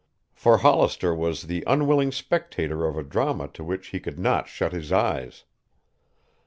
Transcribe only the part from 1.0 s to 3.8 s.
was the unwilling spectator of a drama to